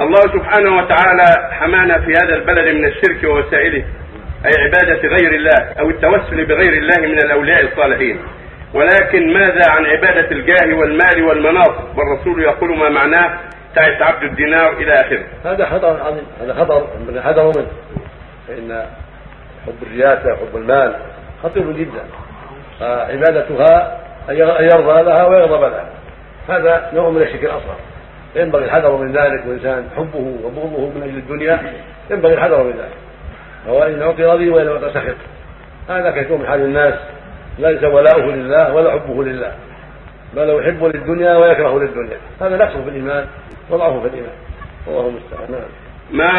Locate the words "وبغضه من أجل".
30.44-31.16